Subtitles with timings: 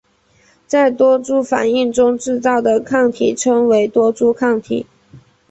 [0.65, 4.87] 在多株反应中制造的抗体称为多株抗体。